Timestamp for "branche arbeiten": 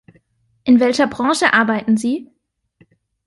1.05-1.95